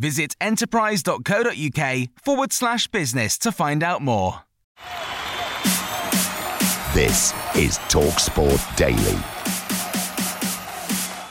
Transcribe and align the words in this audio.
Visit 0.00 0.34
enterprise.co.uk 0.40 2.08
forward 2.24 2.52
slash 2.54 2.86
business 2.86 3.36
to 3.36 3.52
find 3.52 3.82
out 3.82 4.00
more. 4.00 4.40
This 6.94 7.34
is 7.54 7.76
TalkSport 7.90 8.76
Daily. 8.76 9.18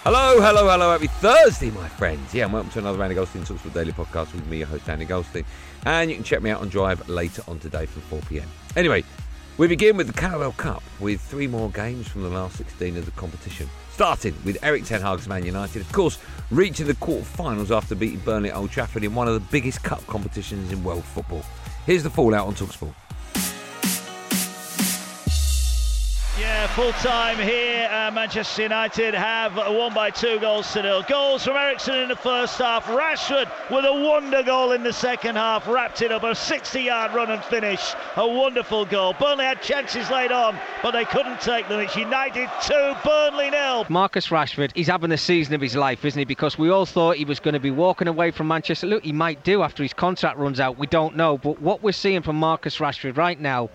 Hello, 0.04 0.40
hello, 0.40 0.70
hello. 0.70 0.92
Happy 0.92 1.08
Thursday, 1.08 1.72
my 1.72 1.88
friends. 1.88 2.32
Yeah, 2.32 2.44
and 2.44 2.54
welcome 2.54 2.72
to 2.74 2.80
another 2.80 3.02
Andy 3.02 3.16
Goldstein 3.16 3.42
Talksport 3.42 3.74
Daily 3.74 3.92
podcast 3.92 4.34
with 4.34 4.46
me, 4.46 4.60
your 4.60 4.68
host, 4.68 4.88
Andy 4.88 5.06
Goldstein. 5.06 5.46
And 5.88 6.12
you 6.12 6.16
can 6.16 6.24
check 6.24 6.44
me 6.44 6.52
out 6.52 6.62
on 6.62 6.70
Drive 6.70 7.10
later 7.10 7.42
on 7.48 7.58
today 7.58 7.88
from 7.88 8.04
4 8.04 8.20
pm. 8.30 8.48
Anyway, 8.76 9.04
we 9.58 9.68
begin 9.68 9.98
with 9.98 10.06
the 10.06 10.14
Carabao 10.14 10.52
Cup 10.52 10.84
with 11.00 11.22
three 11.22 11.48
more 11.48 11.72
games 11.72 12.08
from 12.08 12.22
the 12.22 12.30
last 12.30 12.56
16 12.58 12.98
of 12.98 13.06
the 13.06 13.12
competition. 13.12 13.68
Starting 14.00 14.34
with 14.46 14.58
Erik 14.64 14.86
Ten 14.86 15.02
Hag's 15.02 15.28
Man 15.28 15.46
United, 15.46 15.82
of 15.82 15.92
course, 15.92 16.20
reaching 16.52 16.88
the 16.88 16.94
quarter-finals 16.94 17.70
after 17.70 17.96
beating 17.96 18.20
Burnley 18.20 18.50
at 18.50 18.56
Old 18.56 18.72
Trafford 18.72 19.04
in 19.04 19.14
one 19.14 19.28
of 19.28 19.34
the 19.34 19.42
biggest 19.52 19.84
cup 19.84 20.08
competitions 20.08 20.72
in 20.72 20.82
world 20.86 21.04
football. 21.04 21.44
Here's 21.86 22.04
the 22.04 22.10
fallout 22.10 22.48
on 22.48 22.54
Talksport. 22.54 22.94
Yeah, 26.40 26.68
full 26.68 26.94
time 26.94 27.38
here. 27.38 27.90
Uh, 27.92 28.12
Manchester 28.12 28.62
United 28.62 29.14
have 29.14 29.58
won 29.58 29.94
by 29.94 30.10
two 30.10 30.40
goals 30.40 30.72
to 30.72 30.82
nil. 30.82 31.04
Goals 31.04 31.44
from 31.44 31.58
Eriksen 31.58 31.96
in 31.96 32.08
the 32.08 32.16
first 32.16 32.58
half. 32.58 32.86
Rashford 32.86 33.52
with 33.70 33.84
a 33.84 33.94
wonder 33.94 34.42
goal 34.42 34.72
in 34.72 34.82
the 34.82 34.94
second 34.94 35.36
half. 35.36 35.68
Wrapped 35.68 36.02
it 36.02 36.14
up. 36.14 36.24
A 36.24 36.34
60 36.34 36.82
yard 36.82 37.14
run 37.14 37.30
and 37.30 37.44
finish. 37.44 37.94
A 38.16 38.26
wonderful 38.26 38.86
goal. 38.86 39.16
Burnley 39.20 39.44
had 39.44 39.62
chances 39.62 40.10
laid 40.10 40.32
on, 40.32 40.58
but 40.82 40.92
they 40.92 41.04
couldn't 41.04 41.42
take 41.42 41.68
them. 41.68 41.82
It's 41.82 41.98
United 41.98 42.50
2, 42.64 42.94
Burnley 43.04 43.50
nil. 43.50 43.86
Marcus 43.90 44.30
Rashford, 44.30 44.72
he's 44.76 44.88
having 44.88 45.10
the 45.10 45.18
season 45.18 45.56
of 45.56 45.60
his 45.62 45.76
life, 45.76 46.06
isn't 46.06 46.20
he? 46.20 46.24
Because 46.24 46.58
we 46.58 46.70
all 46.70 46.86
thought 46.86 47.18
he 47.18 47.26
was 47.26 47.42
going 47.42 47.56
to 47.56 47.60
be 47.60 47.72
walking 47.72 48.08
away 48.08 48.32
from 48.32 48.48
Manchester. 48.48 48.88
Look, 48.88 49.04
he 49.04 49.12
might 49.12 49.44
do 49.44 49.62
after 49.62 49.84
his 49.84 49.94
contract 49.94 50.38
runs 50.38 50.62
out. 50.62 50.78
We 50.78 50.88
don't 50.88 51.18
know. 51.18 51.38
But 51.38 51.62
what 51.62 51.84
we're 51.84 51.92
seeing 51.92 52.22
from 52.22 52.38
Marcus 52.38 52.78
Rashford 52.78 53.18
right 53.18 53.38
now 53.38 53.70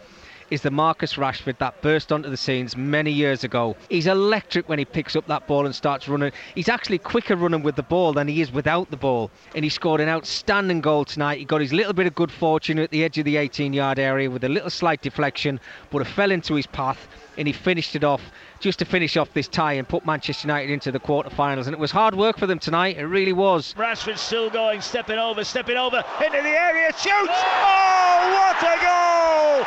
is 0.55 0.63
the 0.63 0.71
Marcus 0.71 1.15
Rashford 1.15 1.59
that 1.59 1.83
burst 1.83 2.13
onto 2.13 2.31
the 2.31 2.37
scenes 2.37 2.77
many 2.77 3.11
years 3.11 3.43
ago. 3.43 3.77
He's 3.91 4.07
electric 4.07 4.69
when 4.69 4.79
he 4.79 4.85
picks 4.85 5.17
up 5.17 5.27
that 5.27 5.49
ball 5.49 5.67
and 5.67 5.75
starts 5.75 6.09
running. 6.09 6.31
He's 6.55 6.69
actually 6.69 6.99
quicker 6.99 7.35
running 7.35 7.65
with 7.65 7.75
the 7.75 7.83
ball 7.83 8.13
than 8.13 8.29
he 8.29 8.41
is 8.41 8.53
without 8.53 8.89
the 8.93 8.97
ball. 8.97 9.33
And 9.57 9.65
he 9.65 9.69
scored 9.69 10.01
an 10.01 10.09
outstanding 10.09 10.81
goal 10.81 11.05
tonight. 11.05 11.41
He 11.41 11.45
got 11.45 11.61
his 11.61 11.73
little 11.73 11.93
bit 11.93 12.07
of 12.07 12.15
good 12.15 12.31
fortune 12.31 12.79
at 12.79 12.93
the 12.93 13.03
edge 13.03 13.19
of 13.19 13.25
the 13.25 13.37
18 13.37 13.73
yard 13.73 13.99
area 13.99 14.31
with 14.31 14.45
a 14.45 14.49
little 14.49 14.71
slight 14.71 15.03
deflection, 15.03 15.59
but 15.91 16.03
it 16.03 16.07
fell 16.07 16.31
into 16.31 16.55
his 16.55 16.69
path 16.69 17.09
and 17.37 17.49
he 17.49 17.53
finished 17.53 17.97
it 17.97 18.05
off 18.05 18.23
just 18.65 18.79
to 18.79 18.85
finish 18.87 19.19
off 19.19 19.31
this 19.35 19.47
tie 19.47 19.75
and 19.75 19.87
put 19.87 20.07
Manchester 20.07 20.49
United 20.49 20.73
into 20.73 20.91
the 20.91 20.99
quarterfinals. 20.99 21.67
And 21.67 21.75
it 21.75 21.79
was 21.79 21.91
hard 21.91 22.15
work 22.15 22.39
for 22.39 22.47
them 22.47 22.59
tonight. 22.59 22.97
It 22.97 23.05
really 23.05 23.35
was. 23.35 23.75
Rashford 23.77 24.17
still 24.17 24.49
going, 24.49 24.81
stepping 24.81 25.19
over, 25.19 25.45
stepping 25.45 25.77
over 25.77 26.03
into 26.25 26.41
the 26.41 26.49
area, 26.49 26.89
shoots! 26.97 27.37
Oh, 27.61 28.25
what 28.33 28.57
a 28.65 28.77
goal! 28.81 29.61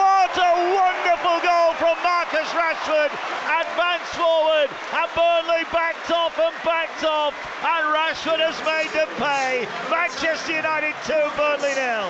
What 0.00 0.32
a 0.32 0.52
wonderful 0.72 1.38
goal 1.44 1.76
from 1.76 2.00
Marcus 2.02 2.48
Rashford! 2.56 3.12
Advanced 3.60 4.16
forward, 4.16 4.70
and 4.96 5.08
Burnley 5.14 5.64
backed 5.70 6.10
off 6.10 6.38
and 6.38 6.54
backed 6.64 7.04
off, 7.04 7.34
and 7.60 7.84
Rashford 7.92 8.40
has 8.40 8.56
made 8.64 8.88
them 8.96 9.08
pay. 9.20 9.68
Manchester 9.90 10.56
United 10.56 10.94
2, 11.04 11.12
Burnley 11.36 11.74
nil. 11.76 12.08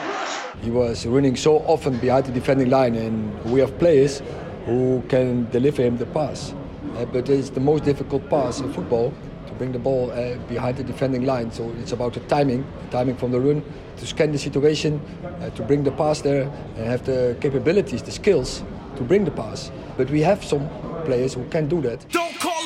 He 0.63 0.71
was 0.71 1.05
running 1.05 1.35
so 1.35 1.59
often 1.67 1.99
behind 1.99 2.27
the 2.27 2.33
defending 2.33 2.71
line, 2.71 2.95
and 2.95 3.45
we 3.45 3.59
have 3.59 3.77
players 3.81 4.23
who 4.69 5.03
can 5.09 5.49
deliver 5.51 5.83
him 5.83 5.97
the 5.97 6.07
pass. 6.07 6.53
Uh, 6.97 7.05
but 7.07 7.29
it's 7.29 7.51
the 7.51 7.61
most 7.61 7.85
difficult 7.85 8.29
pass 8.29 8.61
in 8.61 8.71
football 8.73 9.15
to 9.47 9.53
bring 9.55 9.73
the 9.73 9.79
ball 9.79 10.11
uh, 10.11 10.37
behind 10.47 10.77
the 10.77 10.85
defending 10.85 11.25
line. 11.25 11.51
So 11.51 11.73
it's 11.81 11.93
about 11.93 12.13
the 12.13 12.21
timing, 12.21 12.67
the 12.85 12.91
timing 12.91 13.17
from 13.17 13.33
the 13.33 13.41
run, 13.41 13.63
to 13.97 14.07
scan 14.07 14.31
the 14.31 14.39
situation, 14.39 15.01
uh, 15.25 15.51
to 15.51 15.63
bring 15.63 15.85
the 15.85 15.93
pass 15.93 16.21
there, 16.21 16.43
and 16.77 16.87
have 16.87 17.05
the 17.07 17.37
capabilities, 17.41 18.03
the 18.03 18.13
skills 18.13 18.63
to 18.97 19.03
bring 19.03 19.25
the 19.25 19.31
pass. 19.31 19.73
But 19.97 20.11
we 20.11 20.21
have 20.21 20.45
some 20.45 20.69
players 21.05 21.33
who 21.35 21.45
can 21.49 21.67
do 21.67 21.81
that. 21.83 22.07
Don't 22.11 22.39
call 22.39 22.58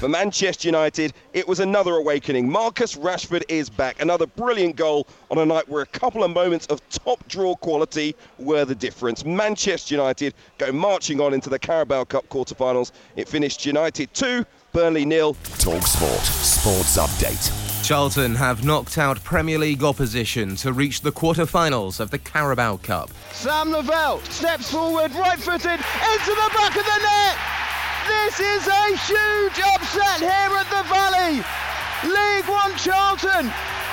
For 0.00 0.08
Manchester 0.08 0.66
United, 0.66 1.12
it 1.34 1.46
was 1.46 1.60
another 1.60 1.96
awakening. 1.96 2.50
Marcus 2.50 2.96
Rashford 2.96 3.42
is 3.50 3.68
back. 3.68 4.00
Another 4.00 4.26
brilliant 4.26 4.76
goal 4.76 5.06
on 5.30 5.36
a 5.36 5.44
night 5.44 5.68
where 5.68 5.82
a 5.82 5.86
couple 5.86 6.24
of 6.24 6.30
moments 6.30 6.64
of 6.68 6.80
top 6.88 7.22
draw 7.28 7.54
quality 7.54 8.16
were 8.38 8.64
the 8.64 8.74
difference. 8.74 9.26
Manchester 9.26 9.94
United 9.94 10.32
go 10.56 10.72
marching 10.72 11.20
on 11.20 11.34
into 11.34 11.50
the 11.50 11.58
Carabao 11.58 12.04
Cup 12.04 12.26
quarter-finals. 12.30 12.92
It 13.14 13.28
finished 13.28 13.66
United 13.66 14.14
2, 14.14 14.46
Burnley 14.72 15.04
nil. 15.04 15.34
TalkSport 15.34 16.24
Sports 16.24 16.96
Update. 16.96 17.84
Charlton 17.86 18.36
have 18.36 18.64
knocked 18.64 18.96
out 18.96 19.22
Premier 19.22 19.58
League 19.58 19.82
opposition 19.82 20.56
to 20.56 20.72
reach 20.72 21.02
the 21.02 21.12
quarter-finals 21.12 22.00
of 22.00 22.10
the 22.10 22.18
Carabao 22.18 22.78
Cup. 22.78 23.10
Sam 23.32 23.70
Lavelle 23.70 24.20
steps 24.20 24.70
forward, 24.70 25.12
right 25.12 25.38
footed, 25.38 25.72
into 25.72 26.30
the 26.30 26.50
back 26.54 26.74
of 26.74 26.86
the 26.86 26.98
net. 27.02 27.59
This 28.06 28.40
is 28.40 28.66
a 28.66 28.86
huge 29.06 29.60
upset 29.74 30.20
here 30.20 30.30
at 30.30 30.68
the 30.70 30.82
Valley. 30.88 31.42
League 32.04 32.48
One 32.48 32.76
Charlton 32.76 33.46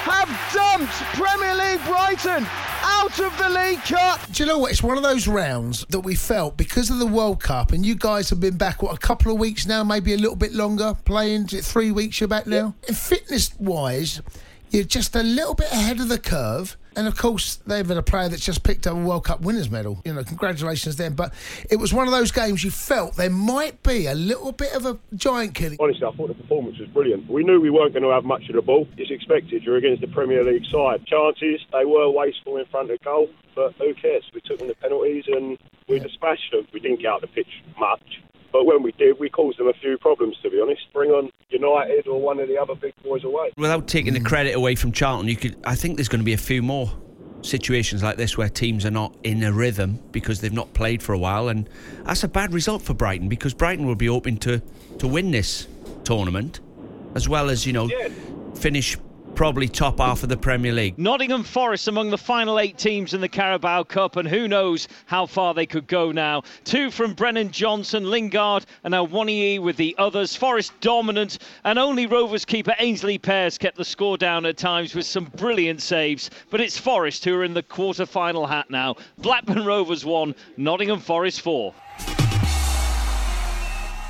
have 0.06 0.30
dumped 0.54 0.94
Premier 1.16 1.56
League 1.56 1.84
Brighton 1.86 2.46
out 2.84 3.20
of 3.20 3.38
the 3.38 3.50
League 3.50 3.84
Cup. 3.84 4.22
Do 4.32 4.44
you 4.44 4.48
know 4.48 4.60
what? 4.60 4.72
It's 4.72 4.82
one 4.82 4.96
of 4.96 5.04
those 5.04 5.28
rounds 5.28 5.86
that 5.90 6.00
we 6.00 6.16
felt 6.16 6.56
because 6.56 6.90
of 6.90 7.00
the 7.00 7.08
World 7.08 7.42
Cup, 7.42 7.72
and 7.72 7.86
you 7.86 7.96
guys 7.96 8.30
have 8.30 8.40
been 8.40 8.58
back, 8.58 8.82
what, 8.82 8.96
a 8.96 9.00
couple 9.00 9.32
of 9.32 9.40
weeks 9.40 9.66
now, 9.66 9.84
maybe 9.84 10.14
a 10.14 10.18
little 10.18 10.36
bit 10.36 10.54
longer, 10.54 10.96
playing 11.04 11.48
three 11.48 11.92
weeks 11.92 12.22
you're 12.22 12.30
back 12.30 12.48
now? 12.48 12.76
Fitness 12.84 13.54
wise, 13.60 14.22
you're 14.70 14.84
just 14.84 15.16
a 15.16 15.24
little 15.24 15.56
bit 15.56 15.72
ahead 15.72 16.00
of 16.00 16.08
the 16.08 16.20
curve. 16.20 16.78
And 16.98 17.08
of 17.08 17.16
course, 17.16 17.58
they've 17.58 17.88
had 17.88 17.98
a 17.98 18.02
player 18.02 18.28
that's 18.28 18.44
just 18.44 18.64
picked 18.64 18.88
up 18.88 18.98
a 18.98 19.00
World 19.00 19.26
Cup 19.26 19.42
winners 19.42 19.70
medal. 19.70 20.02
You 20.04 20.16
know, 20.16 20.24
congratulations 20.24 20.96
them. 20.96 21.14
But 21.14 21.32
it 21.70 21.76
was 21.76 21.94
one 21.94 22.08
of 22.08 22.12
those 22.12 22.32
games 22.32 22.64
you 22.64 22.72
felt 22.72 23.16
there 23.16 23.30
might 23.30 23.84
be 23.84 24.08
a 24.08 24.16
little 24.16 24.52
bit 24.52 24.74
of 24.74 24.88
a 24.88 24.98
giant 25.16 25.54
killing. 25.54 25.78
Honestly, 25.80 26.08
I 26.08 26.12
thought 26.18 26.30
the 26.30 26.34
performance 26.34 26.80
was 26.80 26.90
brilliant. 26.90 27.30
We 27.30 27.44
knew 27.44 27.62
we 27.62 27.70
weren't 27.70 27.94
going 27.94 28.02
to 28.02 28.10
have 28.10 28.26
much 28.26 28.50
of 28.50 28.56
the 28.56 28.64
ball. 28.64 28.88
It's 28.98 29.12
expected. 29.12 29.62
You're 29.62 29.78
against 29.78 30.02
the 30.02 30.08
Premier 30.08 30.44
League 30.44 30.66
side. 30.72 31.06
Chances, 31.06 31.62
they 31.72 31.86
were 31.86 32.10
wasteful 32.10 32.58
in 32.58 32.66
front 32.66 32.90
of 32.90 33.00
goal, 33.04 33.30
but 33.54 33.74
who 33.74 33.94
cares? 33.94 34.24
We 34.34 34.42
took 34.42 34.58
them 34.58 34.68
the 34.68 34.76
penalties 34.76 35.26
and 35.28 35.60
we 35.88 36.00
dispatched 36.00 36.52
them. 36.52 36.68
We 36.74 36.80
didn't 36.80 37.02
get 37.02 37.12
out 37.12 37.24
of 37.24 37.30
the 37.30 37.36
pitch 37.36 37.64
much. 37.80 38.24
But 38.58 38.66
when 38.66 38.82
we 38.82 38.92
did, 38.94 39.20
we 39.20 39.30
caused 39.30 39.60
them 39.60 39.68
a 39.68 39.74
few 39.74 40.00
problems, 40.00 40.36
to 40.42 40.50
be 40.50 40.60
honest. 40.60 40.82
Bring 40.92 41.12
on 41.12 41.30
United 41.52 42.08
or 42.08 42.20
one 42.20 42.40
of 42.40 42.48
the 42.48 42.58
other 42.58 42.74
big 42.74 42.92
boys 43.04 43.24
away. 43.24 43.52
Without 43.56 43.88
taking 43.88 44.16
the 44.16 44.20
credit 44.20 44.56
away 44.56 44.74
from 44.74 44.92
Charlton, 44.92 45.28
you 45.28 45.36
could. 45.36 45.56
I 45.64 45.76
think 45.76 45.96
there's 45.96 46.08
going 46.08 46.22
to 46.22 46.26
be 46.26 46.34
a 46.34 46.40
few 46.40 46.64
more 46.64 46.92
situations 47.44 48.02
like 48.02 48.18
this 48.18 48.36
where 48.36 48.50
teams 48.50 48.84
are 48.84 48.90
not 48.90 49.16
in 49.22 49.44
a 49.44 49.54
rhythm 49.54 50.00
because 50.12 50.42
they've 50.42 50.52
not 50.52 50.74
played 50.74 51.04
for 51.04 51.14
a 51.14 51.20
while, 51.20 51.50
and 51.50 51.70
that's 52.04 52.24
a 52.24 52.28
bad 52.28 52.52
result 52.52 52.82
for 52.82 52.96
Brighton 52.96 53.30
because 53.30 53.54
Brighton 53.54 53.86
will 53.86 53.94
be 53.94 54.08
hoping 54.08 54.38
to 54.38 54.60
to 54.98 55.08
win 55.08 55.30
this 55.30 55.68
tournament, 56.04 56.60
as 57.14 57.30
well 57.30 57.52
as 57.52 57.68
you 57.68 57.74
know 57.74 57.88
finish 58.56 58.98
probably 59.38 59.68
top 59.68 60.00
half 60.00 60.24
of 60.24 60.30
the 60.30 60.36
Premier 60.36 60.74
League. 60.74 60.98
Nottingham 60.98 61.44
Forest 61.44 61.88
among 61.88 62.10
the 62.10 62.18
final 62.18 62.60
eight 62.60 62.76
teams 62.76 63.14
in 63.14 63.22
the 63.22 63.30
Carabao 63.30 63.84
Cup, 63.84 64.16
and 64.16 64.28
who 64.28 64.48
knows 64.48 64.88
how 65.06 65.28
far 65.28 65.54
they 65.54 65.68
could 65.68 65.86
go 65.86 66.12
now. 66.12 66.42
Two 66.64 66.90
from 66.90 67.14
Brennan 67.14 67.52
Johnson, 67.52 68.10
Lingard, 68.10 68.66
and 68.84 68.96
Awoniyi 68.96 69.62
with 69.62 69.78
the 69.78 69.94
others. 70.00 70.36
Forest 70.36 70.74
dominant, 70.82 71.38
and 71.64 71.78
only 71.78 72.08
Rovers 72.08 72.46
keeper 72.46 72.74
Aynsley 72.80 73.22
Pears 73.22 73.60
kept 73.60 73.78
the 73.78 73.86
score 73.86 74.18
down 74.18 74.44
at 74.48 74.58
times 74.58 74.96
with 74.96 75.06
some 75.06 75.26
brilliant 75.36 75.84
saves. 75.84 76.32
But 76.50 76.60
it's 76.60 76.80
Forest 76.80 77.24
who 77.24 77.36
are 77.36 77.44
in 77.44 77.54
the 77.54 77.62
quarter 77.62 78.08
final 78.08 78.48
hat 78.48 78.72
now. 78.72 78.96
Blackburn 79.20 79.66
Rovers 79.66 80.04
1, 80.04 80.34
Nottingham 80.58 81.00
Forest 81.00 81.42
4. 81.42 81.76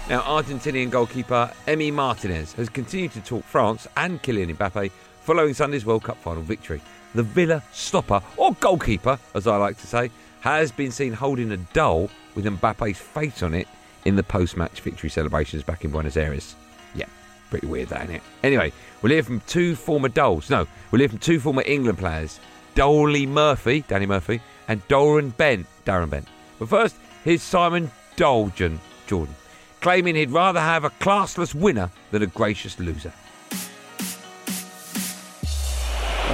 Now, 0.10 0.22
Argentinian 0.22 0.90
goalkeeper 0.90 1.52
Emi 1.66 1.92
Martinez 1.92 2.54
has 2.54 2.70
continued 2.70 3.12
to 3.12 3.20
talk 3.20 3.44
France 3.44 3.88
and 3.98 4.24
Kylian 4.24 4.56
Mbappe 4.56 4.90
following 5.28 5.54
Sunday's 5.54 5.86
World 5.86 6.06
Cup 6.06 6.18
final 6.20 6.42
victory. 6.42 6.80
The 7.14 7.22
Villa 7.22 7.62
stopper, 7.74 8.22
or 8.38 8.54
goalkeeper, 8.62 9.20
as 9.36 9.46
I 9.46 9.58
like 9.58 9.78
to 9.80 9.86
say, 9.86 10.10
has 10.40 10.72
been 10.72 10.90
seen 10.90 11.12
holding 11.12 11.52
a 11.52 11.58
doll 11.58 12.10
with 12.34 12.46
Mbappe's 12.46 12.98
face 12.98 13.44
on 13.44 13.54
it 13.54 13.68
in 14.06 14.16
the 14.16 14.24
post-match 14.24 14.80
victory 14.80 15.10
celebrations 15.10 15.64
back 15.64 15.84
in 15.84 15.92
Buenos 15.92 16.16
Aires. 16.16 16.56
Yeah, 16.96 17.08
pretty 17.50 17.68
weird, 17.68 17.90
that, 17.90 18.10
it? 18.10 18.22
Anyway, 18.42 18.72
we'll 19.02 19.12
hear 19.12 19.22
from 19.22 19.42
two 19.42 19.76
former 19.76 20.08
dolls. 20.08 20.50
No, 20.50 20.66
we'll 20.92 21.02
hear 21.02 21.10
from 21.10 21.18
two 21.18 21.42
former 21.42 21.64
England 21.66 21.98
players, 21.98 22.40
Dolly 22.74 23.26
Murphy, 23.26 23.84
Danny 23.90 24.06
Murphy, 24.06 24.40
and 24.70 24.88
Doran 24.88 25.32
Bent, 25.32 25.68
Darren 25.86 26.10
Bent. 26.10 26.30
But 26.58 26.70
first, 26.70 26.96
here's 27.26 27.44
Simon 27.44 27.92
Dolgen, 28.16 28.78
Jordan, 29.08 29.36
claiming 29.82 30.16
he'd 30.16 30.32
rather 30.32 30.62
have 30.62 30.86
a 30.86 30.90
classless 30.90 31.54
winner 31.54 31.92
than 32.12 32.24
a 32.24 32.28
gracious 32.28 32.80
loser. 32.80 33.12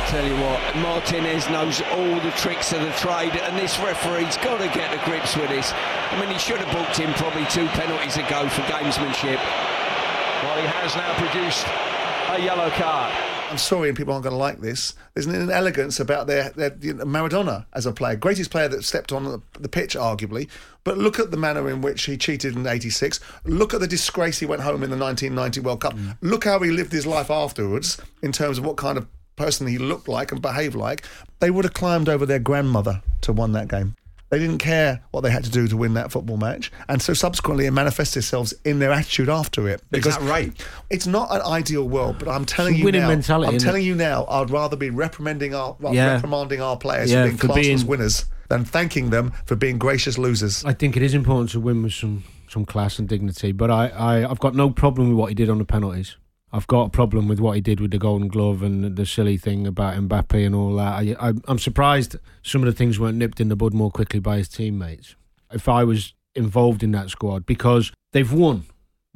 Tell 0.07 0.25
you 0.25 0.35
what, 0.35 0.59
Martinez 0.77 1.49
knows 1.49 1.81
all 1.93 2.19
the 2.19 2.31
tricks 2.31 2.73
of 2.73 2.81
the 2.81 2.91
trade, 2.91 3.35
and 3.35 3.57
this 3.57 3.79
referee's 3.79 4.37
got 4.37 4.57
to 4.57 4.67
get 4.77 4.91
to 4.91 5.03
grips 5.05 5.35
with 5.35 5.49
this. 5.49 5.71
I 5.73 6.19
mean, 6.19 6.29
he 6.29 6.39
should 6.39 6.57
have 6.59 6.71
booked 6.75 6.97
him 6.97 7.13
probably 7.13 7.45
two 7.47 7.67
penalties 7.67 8.17
ago 8.17 8.47
for 8.49 8.61
gamesmanship. 8.63 9.39
Well, 10.43 10.59
he 10.59 10.67
has 10.67 10.95
now 10.95 11.13
produced 11.15 11.65
a 12.29 12.43
yellow 12.43 12.69
card. 12.71 13.13
I'm 13.49 13.57
sorry, 13.57 13.87
and 13.87 13.97
people 13.97 14.13
aren't 14.13 14.23
going 14.23 14.33
to 14.33 14.37
like 14.37 14.61
this. 14.61 14.95
There's 15.13 15.27
an 15.27 15.35
inelegance 15.35 15.99
about 15.99 16.25
their, 16.25 16.49
their 16.51 16.75
you 16.81 16.95
know, 16.95 17.05
Maradona 17.05 17.67
as 17.73 17.85
a 17.85 17.91
player, 17.91 18.15
greatest 18.15 18.49
player 18.49 18.67
that 18.67 18.83
stepped 18.83 19.11
on 19.11 19.25
the, 19.25 19.41
the 19.59 19.69
pitch, 19.69 19.95
arguably. 19.95 20.49
But 20.83 20.97
look 20.97 21.19
at 21.19 21.29
the 21.29 21.37
manner 21.37 21.69
in 21.69 21.81
which 21.81 22.05
he 22.05 22.17
cheated 22.17 22.55
in 22.55 22.65
'86. 22.65 23.19
Look 23.45 23.73
at 23.73 23.79
the 23.79 23.87
disgrace 23.87 24.39
he 24.39 24.47
went 24.47 24.63
home 24.63 24.81
in 24.83 24.89
the 24.89 24.97
1990 24.97 25.59
World 25.59 25.81
Cup. 25.81 25.93
Mm. 25.93 26.17
Look 26.21 26.45
how 26.45 26.59
he 26.59 26.71
lived 26.71 26.91
his 26.91 27.05
life 27.05 27.29
afterwards 27.29 28.01
in 28.23 28.31
terms 28.31 28.57
of 28.57 28.65
what 28.65 28.75
kind 28.77 28.97
of 28.97 29.07
person 29.35 29.67
he 29.67 29.77
looked 29.77 30.07
like 30.07 30.31
and 30.31 30.41
behaved 30.41 30.75
like. 30.75 31.05
They 31.39 31.51
would 31.51 31.65
have 31.65 31.73
climbed 31.73 32.09
over 32.09 32.25
their 32.25 32.39
grandmother 32.39 33.01
to 33.21 33.33
win 33.33 33.51
that 33.53 33.67
game. 33.67 33.95
They 34.29 34.39
didn't 34.39 34.57
care 34.57 35.03
what 35.11 35.21
they 35.21 35.29
had 35.29 35.43
to 35.43 35.51
do 35.51 35.67
to 35.67 35.77
win 35.77 35.93
that 35.93 36.11
football 36.11 36.37
match, 36.37 36.71
and 36.89 36.99
so 36.99 37.13
subsequently 37.13 37.67
it 37.67 37.71
manifests 37.71 38.17
itself 38.17 38.51
in 38.65 38.79
their 38.79 38.91
attitude 38.91 39.29
after 39.29 39.67
it. 39.69 39.83
Is 39.91 40.05
that 40.05 40.19
right? 40.21 40.51
It's 40.89 41.05
not 41.05 41.31
an 41.35 41.41
ideal 41.43 41.87
world, 41.87 42.15
but 42.17 42.27
I'm 42.27 42.43
telling 42.43 42.73
It's 42.73 42.77
a 42.77 42.79
you 42.79 42.85
winning 42.85 43.01
now. 43.01 43.09
mentality, 43.09 43.49
I'm 43.49 43.55
isn't 43.57 43.67
telling 43.67 43.85
you 43.85 43.93
now. 43.93 44.25
I'd 44.27 44.49
rather 44.49 44.75
be 44.75 44.89
reprimanding 44.89 45.53
our 45.53 45.75
well, 45.79 45.93
Yeah. 45.93 46.13
reprimanding 46.15 46.61
our 46.61 46.77
players 46.77 47.11
Yeah, 47.11 47.23
for 47.23 47.27
being 47.27 47.37
for 47.37 47.47
classless 47.49 47.55
being- 47.61 47.87
winners 47.87 48.25
than 48.49 48.65
thanking 48.65 49.11
them 49.11 49.33
for 49.45 49.55
being 49.55 49.77
gracious 49.77 50.17
losers. 50.17 50.65
I 50.65 50.73
think 50.73 50.97
it 50.97 51.03
is 51.03 51.13
important 51.13 51.51
to 51.51 51.59
win 51.59 51.83
with 51.83 51.93
some, 51.93 52.23
some 52.49 52.65
class 52.65 52.97
and 52.97 53.07
dignity, 53.07 53.51
but 53.51 53.69
I, 53.69 53.89
I, 53.89 54.27
I've 54.31 54.39
got 54.39 54.55
no 54.55 54.71
problem 54.71 55.09
with 55.09 55.17
what 55.17 55.29
he 55.29 55.35
did 55.35 55.49
on 55.51 55.59
the 55.59 55.65
penalties. 55.65 56.17
I've 56.55 56.67
got 56.67 56.83
a 56.85 56.89
problem 56.89 57.27
with 57.27 57.39
what 57.39 57.53
he 57.55 57.61
did 57.61 57.79
with 57.79 57.89
the 57.91 57.97
Golden 57.97 58.27
Glove 58.27 58.61
and 58.61 58.95
the 58.95 59.05
silly 59.07 59.37
thing 59.37 59.65
about 59.65 59.95
Mbappe 59.97 60.45
and 60.45 60.53
all 60.53 60.75
that. 60.75 60.93
I, 60.93 61.15
I, 61.19 61.33
I'm 61.47 61.57
surprised 61.57 62.15
some 62.43 62.61
of 62.61 62.67
the 62.67 62.71
things 62.77 62.99
weren't 62.99 63.17
nipped 63.17 63.39
in 63.41 63.49
the 63.49 63.55
bud 63.55 63.73
more 63.73 63.89
quickly 63.89 64.19
by 64.19 64.37
his 64.37 64.47
teammates. 64.47 65.15
If 65.51 65.67
I 65.67 65.83
was 65.83 66.13
involved 66.35 66.83
in 66.83 66.91
that 66.91 67.09
squad, 67.09 67.47
because 67.47 67.91
they've 68.11 68.31
won, 68.31 68.65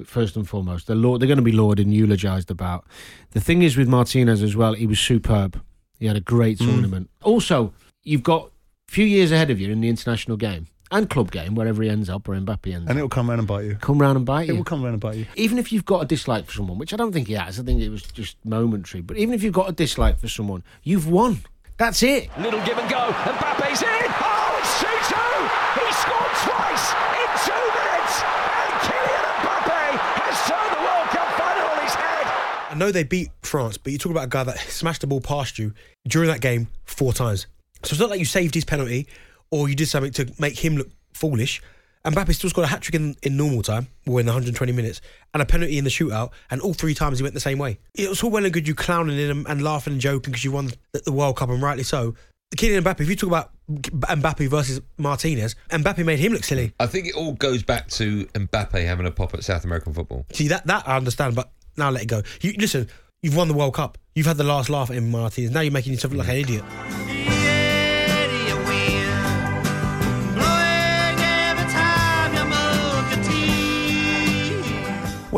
first 0.03 0.35
and 0.35 0.47
foremost. 0.47 0.87
They're, 0.87 0.95
laud- 0.95 1.19
they're 1.19 1.27
going 1.27 1.37
to 1.37 1.43
be 1.43 1.51
lauded 1.51 1.85
and 1.85 1.95
eulogised 1.95 2.51
about. 2.51 2.85
The 3.31 3.41
thing 3.41 3.61
is 3.63 3.77
with 3.77 3.87
Martinez 3.87 4.41
as 4.43 4.55
well, 4.55 4.73
he 4.73 4.85
was 4.87 4.99
superb. 4.99 5.61
He 5.99 6.05
had 6.05 6.15
a 6.17 6.21
great 6.21 6.59
Mm. 6.59 6.65
tournament. 6.67 7.09
Also, 7.23 7.73
you've 8.03 8.21
got 8.23 8.51
a 8.89 8.91
few 8.91 9.05
years 9.05 9.31
ahead 9.31 9.49
of 9.49 9.59
you 9.59 9.71
in 9.71 9.81
the 9.81 9.89
international 9.89 10.37
game 10.37 10.67
and 10.91 11.09
club 11.09 11.31
game, 11.31 11.55
wherever 11.55 11.81
he 11.83 11.89
ends 11.89 12.09
up 12.09 12.27
or 12.29 12.33
Mbappe 12.33 12.65
ends 12.67 12.89
And 12.89 12.91
up. 12.91 12.95
it'll 12.97 13.09
come 13.09 13.29
round 13.29 13.39
and 13.39 13.47
bite 13.47 13.65
you. 13.65 13.75
Come 13.81 13.99
round 13.99 14.17
and 14.17 14.25
bite 14.25 14.43
you. 14.47 14.51
It 14.51 14.53
you. 14.53 14.57
will 14.57 14.63
come 14.65 14.81
round 14.83 14.93
and 14.93 15.01
bite 15.01 15.15
you. 15.15 15.25
Even 15.35 15.57
if 15.57 15.71
you've 15.71 15.85
got 15.85 16.01
a 16.03 16.05
dislike 16.05 16.45
for 16.45 16.53
someone, 16.53 16.77
which 16.77 16.93
I 16.93 16.97
don't 16.97 17.11
think 17.11 17.27
he 17.27 17.33
has, 17.33 17.59
I 17.59 17.63
think 17.63 17.81
it 17.81 17.89
was 17.89 18.03
just 18.03 18.37
momentary. 18.45 19.01
But 19.01 19.17
even 19.17 19.33
if 19.33 19.43
you've 19.43 19.53
got 19.53 19.69
a 19.69 19.73
dislike 19.73 20.19
for 20.19 20.27
someone, 20.27 20.63
you've 20.83 21.07
won. 21.09 21.39
That's 21.77 22.01
it. 22.03 22.29
Little 22.39 22.63
give 22.65 22.77
and 22.77 22.89
go. 22.89 22.97
And 22.97 23.37
Mbappe's 23.37 23.81
in. 23.83 23.87
Oh, 23.89 24.59
it's 24.59 24.79
2 24.79 24.87
2. 24.87 25.85
He 25.85 25.91
scored 25.93 26.33
twice 26.47 26.93
in 27.13 27.29
two 27.45 27.65
minutes. 27.77 28.15
And 28.57 28.73
Kylian 28.87 29.25
Mbappe 29.43 29.97
has 30.23 30.37
turned 30.49 30.71
the 30.73 30.81
World 30.81 31.07
Cup 31.09 31.29
final 31.37 31.69
on 31.69 31.83
his 31.83 31.93
head. 31.93 32.71
I 32.71 32.75
know 32.75 32.91
they 32.91 33.03
beat 33.03 33.29
France, 33.43 33.77
but 33.77 33.91
you 33.93 33.99
talk 33.99 34.11
about 34.11 34.23
a 34.25 34.29
guy 34.29 34.43
that 34.43 34.57
smashed 34.59 35.01
the 35.01 35.07
ball 35.07 35.21
past 35.21 35.59
you 35.59 35.73
during 36.07 36.29
that 36.29 36.41
game 36.41 36.67
four 36.85 37.13
times. 37.13 37.45
So 37.83 37.91
it's 37.93 37.99
not 37.99 38.09
like 38.09 38.19
you 38.19 38.25
saved 38.25 38.55
his 38.55 38.65
penalty 38.65 39.07
or 39.51 39.69
you 39.69 39.75
did 39.75 39.87
something 39.87 40.11
to 40.13 40.31
make 40.39 40.63
him 40.63 40.77
look 40.77 40.89
foolish. 41.13 41.61
And 42.05 42.15
Mbappe 42.15 42.33
still 42.35 42.49
scored 42.49 42.65
a 42.65 42.69
hat 42.69 42.81
trick 42.81 42.95
in, 42.95 43.15
in 43.21 43.35
normal 43.35 43.63
time, 43.63 43.87
or 44.05 44.19
in 44.21 44.25
120 44.27 44.71
minutes, 44.71 45.01
and 45.33 45.43
a 45.43 45.45
penalty 45.45 45.77
in 45.77 45.83
the 45.83 45.89
shootout, 45.89 46.31
and 46.49 46.61
all 46.61 46.73
three 46.73 46.93
times 46.93 47.19
he 47.19 47.23
went 47.23 47.33
the 47.33 47.41
same 47.41 47.57
way. 47.57 47.79
It 47.95 48.07
was 48.07 48.23
all 48.23 48.29
well 48.29 48.45
and 48.45 48.53
good 48.53 48.67
you 48.67 48.75
clowning 48.75 49.19
in 49.19 49.29
him 49.29 49.45
and 49.49 49.61
laughing 49.61 49.93
and 49.93 50.01
joking 50.01 50.31
because 50.31 50.45
you 50.45 50.53
won 50.53 50.71
the, 50.93 51.01
the 51.03 51.11
World 51.11 51.35
Cup, 51.35 51.49
and 51.49 51.61
rightly 51.61 51.83
so. 51.83 52.15
Kylian 52.55 52.81
Mbappe, 52.81 53.01
if 53.01 53.09
you 53.09 53.15
talk 53.17 53.27
about 53.27 53.51
Mbappe 53.69 54.47
versus 54.49 54.79
Martinez, 54.97 55.55
Mbappe 55.69 56.05
made 56.05 56.19
him 56.19 56.31
look 56.31 56.45
silly. 56.45 56.73
I 56.79 56.87
think 56.87 57.07
it 57.07 57.15
all 57.15 57.33
goes 57.33 57.61
back 57.61 57.89
to 57.89 58.25
Mbappe 58.27 58.85
having 58.85 59.05
a 59.05 59.11
pop 59.11 59.33
at 59.33 59.43
South 59.43 59.65
American 59.65 59.93
football. 59.93 60.25
See 60.31 60.47
that 60.47 60.65
that 60.67 60.87
I 60.87 60.95
understand, 60.95 61.35
but 61.35 61.51
now 61.75 61.89
let 61.89 62.03
it 62.03 62.07
go. 62.07 62.21
You 62.41 62.53
listen. 62.57 62.87
You've 63.23 63.35
won 63.35 63.47
the 63.47 63.53
World 63.55 63.73
Cup. 63.73 63.97
You've 64.15 64.27
had 64.27 64.37
the 64.37 64.43
last 64.43 64.69
laugh 64.69 64.91
at 64.91 64.95
him, 64.95 65.09
Martinez. 65.09 65.51
Now 65.51 65.61
you're 65.61 65.73
making 65.73 65.91
yourself 65.91 66.13
look 66.13 66.27
like 66.27 66.35
an 66.35 66.41
idiot. 66.41 67.16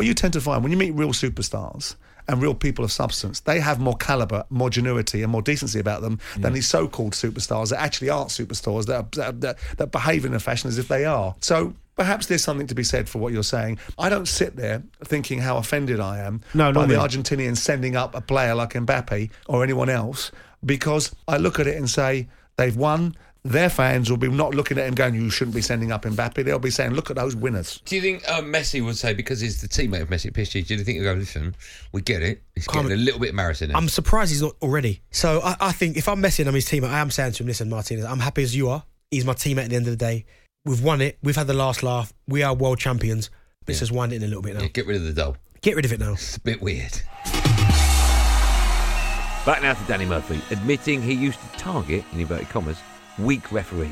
What 0.00 0.06
you 0.06 0.14
tend 0.14 0.32
to 0.32 0.40
find 0.40 0.62
when 0.62 0.72
you 0.72 0.78
meet 0.78 0.92
real 0.92 1.10
superstars 1.10 1.94
and 2.26 2.40
real 2.40 2.54
people 2.54 2.86
of 2.86 2.90
substance, 2.90 3.40
they 3.40 3.60
have 3.60 3.78
more 3.78 3.98
caliber, 3.98 4.46
more 4.48 4.70
genuity, 4.70 5.22
and 5.22 5.30
more 5.30 5.42
decency 5.42 5.78
about 5.78 6.00
them 6.00 6.18
than 6.38 6.54
these 6.54 6.66
so-called 6.66 7.12
superstars 7.12 7.68
that 7.68 7.82
actually 7.82 8.08
aren't 8.08 8.30
superstars 8.30 8.86
that, 8.86 8.94
are, 8.94 9.08
that, 9.12 9.40
that 9.42 9.58
that 9.76 9.92
behave 9.92 10.24
in 10.24 10.32
a 10.32 10.40
fashion 10.40 10.68
as 10.68 10.78
if 10.78 10.88
they 10.88 11.04
are. 11.04 11.34
So. 11.42 11.74
Perhaps 11.96 12.28
there's 12.28 12.42
something 12.42 12.66
to 12.68 12.74
be 12.74 12.82
said 12.82 13.10
for 13.10 13.18
what 13.18 13.34
you're 13.34 13.42
saying. 13.42 13.78
I 13.98 14.08
don't 14.08 14.26
sit 14.26 14.56
there 14.56 14.82
thinking 15.04 15.38
how 15.38 15.58
offended 15.58 16.00
I 16.00 16.20
am 16.20 16.40
No, 16.54 16.72
by 16.72 16.86
the 16.86 16.94
me. 16.94 16.98
Argentinians 16.98 17.58
sending 17.58 17.94
up 17.94 18.14
a 18.14 18.22
player 18.22 18.54
like 18.54 18.72
Mbappe 18.72 19.30
or 19.48 19.62
anyone 19.62 19.90
else 19.90 20.32
because 20.64 21.14
I 21.28 21.36
look 21.36 21.60
at 21.60 21.66
it 21.66 21.76
and 21.76 21.90
say 21.90 22.28
they've 22.56 22.74
won. 22.74 23.16
Their 23.42 23.70
fans 23.70 24.10
will 24.10 24.18
be 24.18 24.28
not 24.28 24.54
looking 24.54 24.76
at 24.78 24.86
him 24.86 24.94
going, 24.94 25.14
"You 25.14 25.30
shouldn't 25.30 25.54
be 25.54 25.62
sending 25.62 25.92
up 25.92 26.02
Mbappe." 26.02 26.44
They'll 26.44 26.58
be 26.58 26.70
saying, 26.70 26.92
"Look 26.92 27.08
at 27.08 27.16
those 27.16 27.34
winners." 27.34 27.80
Do 27.86 27.96
you 27.96 28.02
think 28.02 28.28
uh, 28.28 28.42
Messi 28.42 28.84
would 28.84 28.98
say 28.98 29.14
because 29.14 29.40
he's 29.40 29.62
the 29.62 29.68
teammate 29.68 30.02
of 30.02 30.08
Messi 30.10 30.26
at 30.26 30.34
PSG? 30.34 30.66
Do 30.66 30.74
you 30.74 30.84
think 30.84 30.98
he'll 30.98 31.14
go, 31.14 31.18
listen, 31.18 31.54
we 31.92 32.02
get 32.02 32.22
it. 32.22 32.42
He's 32.54 32.66
Come 32.66 32.82
getting 32.82 32.98
a 32.98 33.02
little 33.02 33.20
bit 33.20 33.30
embarrassing. 33.30 33.74
I'm 33.74 33.88
surprised 33.88 34.30
he's 34.30 34.42
not 34.42 34.56
already. 34.60 35.00
So 35.10 35.40
I, 35.42 35.56
I 35.60 35.72
think 35.72 35.96
if 35.96 36.06
I'm 36.06 36.22
Messi 36.22 36.40
and 36.40 36.48
I'm 36.48 36.54
his 36.54 36.66
teammate, 36.66 36.90
I 36.90 37.00
am 37.00 37.10
saying 37.10 37.32
to 37.32 37.42
him, 37.42 37.46
listen, 37.46 37.70
Martinez, 37.70 38.04
I'm 38.04 38.20
happy 38.20 38.42
as 38.42 38.54
you 38.54 38.68
are. 38.68 38.84
He's 39.10 39.24
my 39.24 39.32
teammate 39.32 39.64
at 39.64 39.70
the 39.70 39.76
end 39.76 39.86
of 39.86 39.92
the 39.92 39.96
day. 39.96 40.26
We've 40.66 40.82
won 40.82 41.00
it. 41.00 41.18
We've 41.22 41.36
had 41.36 41.46
the 41.46 41.54
last 41.54 41.82
laugh. 41.82 42.12
We 42.28 42.42
are 42.42 42.54
world 42.54 42.78
champions. 42.78 43.30
Let's 43.66 43.80
just 43.80 43.92
wind 43.92 44.12
it 44.12 44.16
in 44.16 44.22
a 44.24 44.26
little 44.26 44.42
bit 44.42 44.54
now. 44.54 44.62
Yeah, 44.62 44.68
get 44.68 44.86
rid 44.86 44.98
of 44.98 45.04
the 45.04 45.12
doll. 45.14 45.36
Get 45.62 45.76
rid 45.76 45.84
of 45.86 45.92
it 45.92 46.00
now. 46.00 46.12
It's 46.12 46.36
a 46.36 46.40
bit 46.40 46.60
weird. 46.60 46.92
Back 49.46 49.62
now 49.62 49.72
to 49.72 49.84
Danny 49.86 50.04
Murphy, 50.04 50.40
admitting 50.50 51.00
he 51.00 51.14
used 51.14 51.40
to 51.40 51.58
target, 51.58 52.04
in 52.12 52.20
inverted 52.20 52.50
commas, 52.50 52.78
weak 53.24 53.50
referees. 53.52 53.90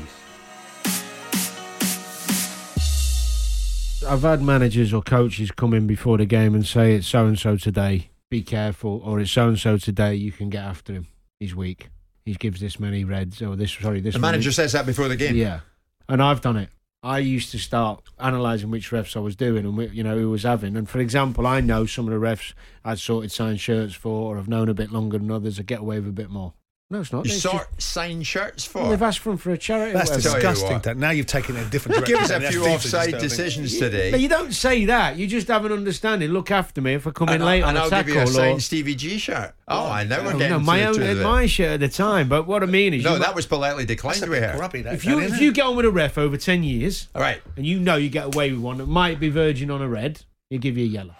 I've 4.07 4.21
had 4.21 4.41
managers 4.41 4.93
or 4.93 5.01
coaches 5.01 5.51
come 5.51 5.73
in 5.73 5.85
before 5.85 6.17
the 6.17 6.25
game 6.25 6.55
and 6.55 6.65
say 6.65 6.95
it's 6.95 7.07
so 7.07 7.25
and 7.27 7.37
so 7.37 7.57
today, 7.57 8.09
be 8.31 8.41
careful, 8.41 9.01
or 9.03 9.19
it's 9.19 9.31
so 9.31 9.49
and 9.49 9.59
so 9.59 9.77
today, 9.77 10.15
you 10.15 10.31
can 10.31 10.49
get 10.49 10.63
after 10.63 10.93
him. 10.93 11.07
He's 11.39 11.53
weak. 11.55 11.89
He 12.25 12.33
gives 12.33 12.59
this 12.59 12.79
many 12.79 13.03
reds, 13.03 13.41
or 13.41 13.55
this, 13.55 13.71
sorry, 13.71 13.99
this 14.01 14.13
The 14.13 14.19
many- 14.19 14.33
manager 14.33 14.51
says 14.51 14.71
that 14.71 14.85
before 14.85 15.07
the 15.09 15.15
game. 15.15 15.35
Yeah. 15.35 15.59
And 16.07 16.23
I've 16.23 16.41
done 16.41 16.57
it. 16.57 16.69
I 17.03 17.19
used 17.19 17.51
to 17.51 17.59
start 17.59 18.03
analysing 18.17 18.71
which 18.71 18.89
refs 18.89 19.15
I 19.15 19.19
was 19.19 19.35
doing 19.35 19.63
and 19.65 19.75
whi- 19.77 19.91
you 19.93 20.03
know 20.03 20.17
who 20.17 20.29
was 20.29 20.43
having. 20.43 20.75
And 20.75 20.89
for 20.89 20.99
example, 20.99 21.47
I 21.47 21.61
know 21.61 21.85
some 21.85 22.07
of 22.07 22.13
the 22.13 22.19
refs 22.25 22.53
I'd 22.83 22.99
sorted 22.99 23.31
signed 23.31 23.61
shirts 23.61 23.93
for, 23.93 24.33
or 24.33 24.37
I've 24.37 24.49
known 24.49 24.67
a 24.69 24.73
bit 24.73 24.91
longer 24.91 25.17
than 25.17 25.31
others. 25.31 25.59
I 25.59 25.63
get 25.63 25.79
away 25.79 25.99
with 25.99 26.09
a 26.09 26.13
bit 26.13 26.29
more. 26.29 26.53
No, 26.91 27.01
it's 27.01 27.13
not. 27.13 27.23
You 27.27 27.33
It's 27.33 27.43
sort 27.43 27.67
just- 27.75 27.87
sign 27.91 28.23
shirts 28.23 28.65
for. 28.65 28.81
Well, 28.81 28.89
they've 28.89 29.01
asked 29.03 29.19
for 29.19 29.29
them 29.29 29.37
for 29.37 29.51
a 29.51 29.57
charity. 29.59 29.93
That's 29.93 30.09
whatever. 30.09 30.23
Tell 30.23 30.31
you 30.31 30.41
disgusting. 30.41 30.73
what. 30.73 30.83
That 30.83 30.97
now 30.97 31.11
you've 31.11 31.27
taken 31.27 31.55
it 31.55 31.59
in 31.59 31.67
a 31.67 31.69
different 31.69 32.03
Give 32.07 32.17
us 32.17 32.31
a 32.31 32.39
That's 32.39 32.49
few 32.49 32.59
deeply 32.61 32.73
offside 32.73 33.03
disturbing. 33.11 33.29
decisions 33.29 33.73
No, 33.79 33.89
today. 33.89 34.17
you 34.17 34.27
don't 34.27 34.51
say 34.51 34.85
that. 34.85 35.15
You 35.15 35.27
just 35.27 35.47
have 35.49 35.65
an 35.65 35.71
understanding. 35.71 36.31
Look 36.31 36.49
after 36.49 36.81
me 36.81 36.95
if 36.95 37.05
I 37.05 37.11
come 37.11 37.29
in 37.29 37.35
and, 37.35 37.45
late 37.45 37.61
and 37.61 37.69
on 37.69 37.77
a 37.77 37.79
I'll 37.81 37.89
tackle. 37.91 38.07
give 38.07 38.15
you 38.15 38.21
a 38.21 38.23
or- 38.23 38.27
signed 38.27 38.63
Stevie 38.63 38.95
G 38.95 39.19
shirt. 39.19 39.53
Oh, 39.67 39.85
I 39.87 40.03
know 40.03 40.23
we're 40.23 40.33
No, 40.33 40.39
getting 40.39 40.57
no, 40.57 40.59
my 40.61 40.79
to, 40.79 40.85
own, 40.87 40.93
to 40.95 41.13
the, 41.13 41.23
my 41.23 41.45
shirt 41.45 41.69
at 41.73 41.79
the 41.79 41.89
time. 41.89 42.27
But 42.27 42.47
what 42.47 42.63
I 42.63 42.65
uh, 42.65 42.69
mean 42.69 42.95
is, 42.95 43.03
No, 43.03 43.13
you 43.13 43.19
that 43.19 43.35
was 43.35 43.45
politely 43.45 43.85
declined 43.85 44.15
That's 44.15 44.25
a 44.25 44.29
with 44.31 44.39
bit 44.41 44.49
her. 44.49 44.57
grubby, 44.57 44.81
that, 44.81 44.95
if 44.95 45.05
you 45.05 45.17
that, 45.17 45.21
if 45.25 45.25
isn't 45.33 45.43
you 45.43 45.49
it? 45.49 45.53
get 45.53 45.65
on 45.67 45.75
with 45.75 45.85
a 45.85 45.91
ref 45.91 46.17
over 46.17 46.37
ten 46.37 46.63
years, 46.63 47.07
All 47.13 47.21
right. 47.21 47.39
and 47.55 47.67
you 47.67 47.79
know 47.79 47.97
you 47.97 48.09
get 48.09 48.33
away 48.33 48.51
with 48.51 48.61
one 48.61 48.79
that 48.79 48.87
might 48.87 49.19
be 49.19 49.29
verging 49.29 49.69
on 49.69 49.83
a 49.83 49.87
red, 49.87 50.23
you 50.49 50.57
give 50.57 50.75
you 50.75 50.85
a 50.85 50.87
yellow. 50.87 51.15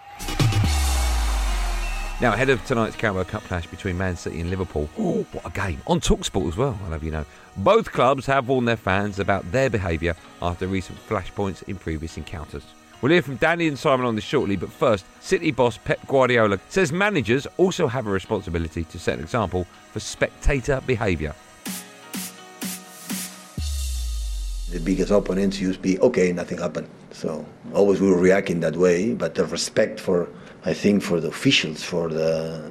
Now, 2.20 2.34
ahead 2.34 2.50
of 2.50 2.62
tonight's 2.66 2.96
Carabao 2.96 3.22
Cup 3.22 3.42
clash 3.44 3.66
between 3.66 3.96
Man 3.96 4.14
City 4.14 4.42
and 4.42 4.50
Liverpool, 4.50 4.90
what 4.94 5.46
a 5.46 5.48
game. 5.48 5.80
On 5.86 5.98
Talksport 6.00 6.48
as 6.48 6.56
well, 6.56 6.78
I'll 6.84 6.90
have 6.90 7.02
you 7.02 7.10
know. 7.10 7.24
Both 7.56 7.92
clubs 7.92 8.26
have 8.26 8.46
warned 8.46 8.68
their 8.68 8.76
fans 8.76 9.18
about 9.18 9.50
their 9.52 9.70
behaviour 9.70 10.14
after 10.42 10.66
recent 10.66 10.98
flashpoints 11.08 11.62
in 11.62 11.76
previous 11.76 12.18
encounters. 12.18 12.62
We'll 13.00 13.12
hear 13.12 13.22
from 13.22 13.36
Danny 13.36 13.68
and 13.68 13.78
Simon 13.78 14.04
on 14.04 14.16
this 14.16 14.24
shortly, 14.24 14.56
but 14.56 14.70
first, 14.70 15.06
City 15.20 15.50
boss 15.50 15.78
Pep 15.78 16.06
Guardiola 16.08 16.60
says 16.68 16.92
managers 16.92 17.46
also 17.56 17.86
have 17.86 18.06
a 18.06 18.10
responsibility 18.10 18.84
to 18.84 18.98
set 18.98 19.16
an 19.16 19.24
example 19.24 19.66
for 19.90 20.00
spectator 20.00 20.82
behaviour. 20.86 21.34
The 24.70 24.80
biggest 24.80 25.10
opponents 25.10 25.60
used 25.60 25.78
to 25.78 25.82
be 25.82 25.98
okay, 26.00 26.32
nothing 26.32 26.58
happened. 26.58 26.88
So 27.12 27.44
always 27.74 28.00
we 28.00 28.08
were 28.08 28.18
reacting 28.20 28.60
that 28.60 28.76
way, 28.76 29.14
but 29.14 29.34
the 29.34 29.44
respect 29.44 29.98
for, 29.98 30.28
I 30.64 30.74
think, 30.74 31.02
for 31.02 31.20
the 31.20 31.28
officials, 31.28 31.82
for 31.82 32.08
the 32.08 32.70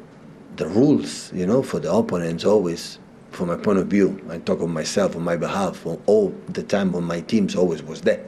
the 0.55 0.67
rules, 0.67 1.31
you 1.33 1.45
know, 1.45 1.61
for 1.63 1.79
the 1.79 1.91
opponents, 1.93 2.43
always, 2.43 2.99
from 3.31 3.47
my 3.47 3.55
point 3.55 3.79
of 3.79 3.87
view, 3.87 4.19
I 4.29 4.39
talk 4.39 4.59
of 4.61 4.69
myself 4.69 5.15
on 5.15 5.23
my 5.23 5.37
behalf, 5.37 5.85
all- 5.85 6.01
all 6.05 6.33
the 6.49 6.63
time 6.63 6.93
on 6.95 7.03
my 7.05 7.21
teams, 7.21 7.55
always 7.55 7.81
was 7.81 8.01
there. 8.01 8.25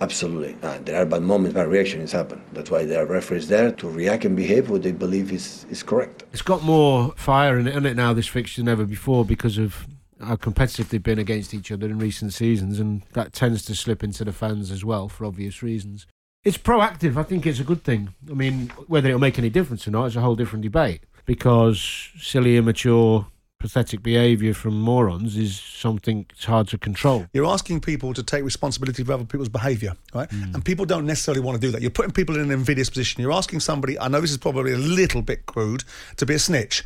Absolutely, 0.00 0.56
uh, 0.62 0.78
there 0.84 0.96
are 1.00 1.04
bad 1.06 1.22
moments, 1.22 1.54
bad 1.54 1.68
reactions 1.68 2.10
happen. 2.12 2.40
That's 2.54 2.70
why 2.70 2.84
there 2.86 3.02
are 3.02 3.06
referees 3.06 3.48
there 3.48 3.70
to 3.72 3.88
react 3.88 4.24
and 4.24 4.34
behave 4.34 4.68
what 4.70 4.82
they 4.82 4.92
believe 4.92 5.30
is 5.32 5.64
is 5.70 5.82
correct. 5.82 6.24
It's 6.32 6.42
got 6.42 6.62
more 6.62 7.12
fire 7.16 7.58
in 7.58 7.66
it, 7.66 7.70
isn't 7.72 7.86
it 7.86 7.96
now, 7.96 8.12
this 8.14 8.26
fixture 8.26 8.62
than 8.62 8.68
ever 8.68 8.84
before 8.84 9.24
because 9.24 9.58
of 9.58 9.86
how 10.22 10.36
competitive 10.36 10.88
they've 10.88 11.02
been 11.02 11.18
against 11.18 11.52
each 11.54 11.70
other 11.72 11.86
in 11.86 11.98
recent 11.98 12.32
seasons, 12.32 12.78
and 12.78 13.02
that 13.12 13.32
tends 13.32 13.64
to 13.66 13.74
slip 13.74 14.02
into 14.02 14.24
the 14.24 14.32
fans 14.32 14.70
as 14.70 14.84
well 14.84 15.08
for 15.08 15.24
obvious 15.24 15.62
reasons. 15.62 16.06
It's 16.44 16.58
proactive. 16.58 17.16
I 17.16 17.22
think 17.22 17.46
it's 17.46 17.60
a 17.60 17.64
good 17.64 17.84
thing. 17.84 18.14
I 18.28 18.34
mean, 18.34 18.68
whether 18.88 19.08
it'll 19.08 19.20
make 19.20 19.38
any 19.38 19.50
difference 19.50 19.86
or 19.86 19.92
not 19.92 20.06
is 20.06 20.16
a 20.16 20.20
whole 20.20 20.34
different 20.34 20.62
debate 20.62 21.04
because 21.24 22.10
silly, 22.18 22.56
immature, 22.56 23.26
pathetic 23.62 24.02
behaviour 24.02 24.52
from 24.52 24.78
morons 24.78 25.36
is 25.36 25.60
something 25.60 26.26
it's 26.30 26.44
hard 26.44 26.66
to 26.66 26.76
control. 26.76 27.26
You're 27.32 27.46
asking 27.46 27.80
people 27.80 28.12
to 28.12 28.22
take 28.22 28.42
responsibility 28.42 29.04
for 29.04 29.12
other 29.12 29.24
people's 29.24 29.48
behaviour, 29.48 29.94
right? 30.12 30.28
Mm. 30.30 30.54
And 30.54 30.64
people 30.64 30.84
don't 30.84 31.06
necessarily 31.06 31.40
want 31.40 31.60
to 31.60 31.64
do 31.64 31.70
that. 31.70 31.80
You're 31.80 31.92
putting 31.92 32.10
people 32.10 32.34
in 32.34 32.42
an 32.42 32.50
invidious 32.50 32.90
position. 32.90 33.22
You're 33.22 33.32
asking 33.32 33.60
somebody, 33.60 33.98
I 34.00 34.08
know 34.08 34.20
this 34.20 34.32
is 34.32 34.38
probably 34.38 34.72
a 34.72 34.78
little 34.78 35.22
bit 35.22 35.46
crude, 35.46 35.84
to 36.16 36.26
be 36.26 36.34
a 36.34 36.40
snitch. 36.40 36.84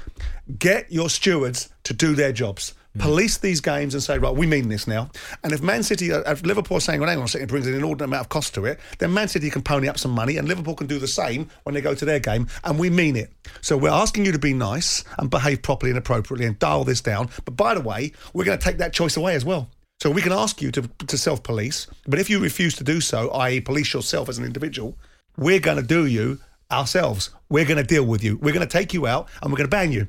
Get 0.58 0.92
your 0.92 1.08
stewards 1.08 1.70
to 1.84 1.94
do 1.94 2.14
their 2.14 2.32
jobs. 2.32 2.74
Police 2.98 3.38
these 3.38 3.60
games 3.60 3.94
and 3.94 4.02
say, 4.02 4.18
right, 4.18 4.34
we 4.34 4.46
mean 4.46 4.68
this 4.68 4.86
now. 4.86 5.10
And 5.42 5.52
if 5.52 5.62
Man 5.62 5.82
City, 5.82 6.12
uh, 6.12 6.30
if 6.30 6.42
Liverpool 6.42 6.76
are 6.76 6.80
saying, 6.80 7.00
well, 7.00 7.08
hang 7.08 7.18
on 7.18 7.24
a 7.24 7.28
second, 7.28 7.48
it 7.48 7.50
brings 7.50 7.66
an 7.66 7.74
inordinate 7.74 8.08
amount 8.08 8.22
of 8.22 8.28
cost 8.28 8.54
to 8.54 8.64
it, 8.64 8.80
then 8.98 9.12
Man 9.12 9.28
City 9.28 9.50
can 9.50 9.62
pony 9.62 9.88
up 9.88 9.98
some 9.98 10.10
money 10.10 10.36
and 10.36 10.48
Liverpool 10.48 10.74
can 10.74 10.86
do 10.86 10.98
the 10.98 11.08
same 11.08 11.48
when 11.64 11.74
they 11.74 11.80
go 11.80 11.94
to 11.94 12.04
their 12.04 12.20
game, 12.20 12.46
and 12.64 12.78
we 12.78 12.90
mean 12.90 13.16
it. 13.16 13.32
So 13.60 13.76
we're 13.76 13.90
asking 13.90 14.24
you 14.24 14.32
to 14.32 14.38
be 14.38 14.52
nice 14.52 15.04
and 15.18 15.30
behave 15.30 15.62
properly 15.62 15.90
and 15.90 15.98
appropriately 15.98 16.46
and 16.46 16.58
dial 16.58 16.84
this 16.84 17.00
down. 17.00 17.28
But 17.44 17.56
by 17.56 17.74
the 17.74 17.80
way, 17.80 18.12
we're 18.32 18.44
going 18.44 18.58
to 18.58 18.64
take 18.64 18.78
that 18.78 18.92
choice 18.92 19.16
away 19.16 19.34
as 19.34 19.44
well. 19.44 19.68
So 20.00 20.10
we 20.10 20.20
can 20.20 20.32
ask 20.32 20.60
you 20.60 20.70
to, 20.72 20.82
to 20.82 21.16
self 21.16 21.42
police, 21.42 21.86
but 22.06 22.18
if 22.18 22.28
you 22.28 22.38
refuse 22.38 22.76
to 22.76 22.84
do 22.84 23.00
so, 23.00 23.30
i.e., 23.30 23.60
police 23.60 23.94
yourself 23.94 24.28
as 24.28 24.36
an 24.36 24.44
individual, 24.44 24.96
we're 25.38 25.60
going 25.60 25.78
to 25.78 25.82
do 25.82 26.06
you 26.06 26.38
ourselves. 26.70 27.30
We're 27.48 27.64
going 27.64 27.78
to 27.78 27.84
deal 27.84 28.04
with 28.04 28.22
you. 28.22 28.36
We're 28.36 28.54
going 28.54 28.66
to 28.66 28.72
take 28.72 28.92
you 28.92 29.06
out 29.06 29.28
and 29.40 29.50
we're 29.50 29.58
going 29.58 29.70
to 29.70 29.76
ban 29.76 29.92
you. 29.92 30.08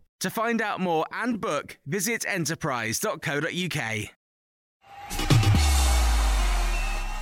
To 0.21 0.29
find 0.29 0.61
out 0.61 0.79
more 0.79 1.03
and 1.11 1.41
book, 1.41 1.79
visit 1.87 2.25
enterprise.co.uk. 2.27 3.81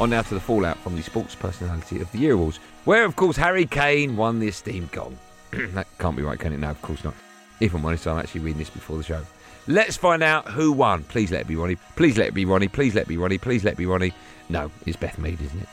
On 0.02 0.10
now 0.10 0.22
to 0.22 0.34
the 0.34 0.40
fallout 0.42 0.78
from 0.80 0.98
the 0.98 1.02
Sports 1.02 1.34
Personality 1.34 2.02
of 2.02 2.12
the 2.12 2.18
Year 2.18 2.34
Awards, 2.34 2.58
where, 2.84 3.06
of 3.06 3.16
course, 3.16 3.38
Harry 3.38 3.66
Kane 3.66 4.18
won 4.18 4.40
the 4.40 4.50
esteemed 4.50 4.92
goal. 4.92 5.14
that 5.52 5.88
can't 5.98 6.18
be 6.18 6.24
right, 6.24 6.38
can 6.38 6.52
it? 6.52 6.60
No, 6.60 6.72
of 6.72 6.82
course 6.82 7.06
not. 7.06 7.14
If 7.62 7.74
I'm 7.74 7.86
honest, 7.86 8.06
I'm 8.06 8.20
actually 8.20 8.42
reading 8.42 8.60
this 8.60 8.70
before 8.70 8.98
the 8.98 9.04
show. 9.04 9.26
Let's 9.68 9.96
find 9.96 10.22
out 10.22 10.50
who 10.50 10.74
won. 10.74 11.04
Please 11.04 11.32
let 11.32 11.40
it 11.42 11.48
be 11.48 11.56
Ronnie. 11.56 11.78
Please 11.96 12.18
let 12.18 12.28
it 12.28 12.34
be 12.34 12.44
Ronnie. 12.44 12.68
Please 12.68 12.96
let 12.96 13.04
it 13.04 13.08
be 13.08 13.16
Ronnie. 13.16 13.38
Please 13.38 13.64
let 13.64 13.76
it 13.76 13.78
be 13.78 13.86
Ronnie. 13.86 14.14
No, 14.50 14.70
it's 14.86 14.98
Beth 14.98 15.18
Mead, 15.18 15.40
isn't 15.40 15.62
it? 15.62 15.70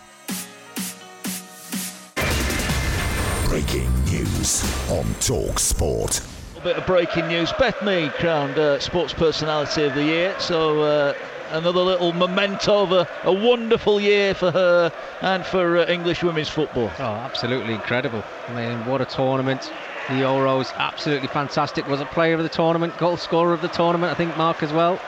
Breaking 3.48 3.92
news 4.04 4.62
on 4.90 5.12
Talk 5.14 5.58
Sport. 5.58 6.20
Bit 6.66 6.78
of 6.78 6.86
breaking 6.86 7.28
news. 7.28 7.52
Beth 7.52 7.80
Mead 7.84 8.12
crowned 8.14 8.58
uh, 8.58 8.80
Sports 8.80 9.12
Personality 9.14 9.84
of 9.84 9.94
the 9.94 10.02
Year. 10.02 10.34
So 10.40 10.82
uh, 10.82 11.14
another 11.50 11.78
little 11.80 12.12
memento 12.12 12.82
of 12.82 12.90
a, 12.90 13.08
a 13.22 13.32
wonderful 13.32 14.00
year 14.00 14.34
for 14.34 14.50
her 14.50 14.92
and 15.20 15.46
for 15.46 15.76
uh, 15.76 15.86
English 15.86 16.24
women's 16.24 16.48
football. 16.48 16.90
Oh, 16.98 17.04
absolutely 17.04 17.74
incredible. 17.74 18.24
I 18.48 18.52
mean, 18.54 18.84
what 18.84 19.00
a 19.00 19.04
tournament. 19.04 19.72
The 20.08 20.14
Euros, 20.14 20.74
absolutely 20.74 21.28
fantastic. 21.28 21.86
Was 21.86 22.00
a 22.00 22.04
player 22.06 22.34
of 22.34 22.42
the 22.42 22.48
tournament, 22.48 22.98
goal 22.98 23.16
scorer 23.16 23.52
of 23.52 23.62
the 23.62 23.68
tournament, 23.68 24.10
I 24.10 24.16
think, 24.16 24.36
Mark, 24.36 24.64
as 24.64 24.72
well. 24.72 25.00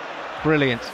Brilliant. 0.45 0.88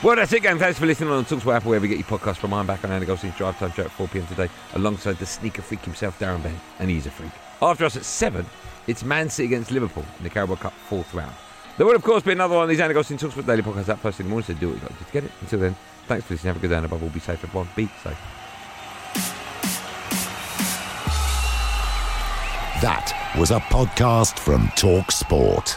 Well, 0.00 0.14
that's 0.14 0.32
it, 0.32 0.44
gang. 0.44 0.58
Thanks 0.58 0.78
for 0.78 0.86
listening 0.86 1.10
on 1.10 1.24
Talksport 1.24 1.56
Apple, 1.56 1.70
wherever 1.70 1.84
you 1.84 1.96
get 1.96 2.08
your 2.08 2.18
podcast 2.18 2.36
from. 2.36 2.54
I'm 2.54 2.68
back 2.68 2.84
on 2.84 2.92
Andy 2.92 3.04
Goldstein's 3.04 3.36
Drive 3.36 3.58
Time 3.58 3.72
Show 3.72 3.82
at 3.82 3.90
4 3.90 4.06
pm 4.06 4.28
today, 4.28 4.48
alongside 4.74 5.18
the 5.18 5.26
sneaker 5.26 5.60
freak 5.60 5.80
himself, 5.80 6.16
Darren 6.20 6.40
Bent, 6.40 6.56
and 6.78 6.88
he's 6.88 7.06
a 7.06 7.10
freak. 7.10 7.32
After 7.60 7.84
us 7.84 7.96
at 7.96 8.04
7, 8.04 8.46
it's 8.86 9.02
Man 9.02 9.28
City 9.28 9.46
against 9.46 9.72
Liverpool 9.72 10.04
in 10.18 10.22
the 10.24 10.30
Carabao 10.30 10.54
Cup 10.54 10.72
fourth 10.72 11.12
round. 11.14 11.34
There 11.76 11.84
will, 11.84 11.96
of 11.96 12.04
course, 12.04 12.22
be 12.22 12.30
another 12.30 12.54
one 12.54 12.62
of 12.62 12.68
these 12.68 12.78
Andy 12.78 12.94
Goldstein 12.94 13.18
Talks 13.18 13.34
Daily 13.34 13.60
podcasts 13.60 13.88
out 13.88 13.98
first 13.98 14.20
in 14.20 14.26
the 14.26 14.30
morning, 14.30 14.46
so 14.46 14.54
do 14.54 14.68
what 14.68 14.74
you 14.76 14.80
got 14.80 14.96
to 14.96 15.04
to 15.04 15.12
get 15.12 15.24
it. 15.24 15.32
Until 15.40 15.58
then, 15.58 15.76
thanks 16.06 16.24
for 16.26 16.34
listening. 16.34 16.54
Have 16.54 16.58
a 16.58 16.60
good 16.60 16.70
day, 16.70 16.76
and 16.76 16.86
above 16.86 17.02
all, 17.02 17.08
be 17.08 17.18
safe, 17.18 17.42
everyone. 17.42 17.68
Be 17.74 17.86
safe. 18.04 18.18
That 22.82 23.34
was 23.36 23.50
a 23.50 23.58
podcast 23.58 24.38
from 24.38 24.68
Talk 24.76 25.10
Sport. 25.10 25.76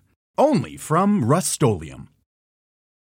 Only 0.37 0.77
from 0.77 1.25
Rust 1.25 1.61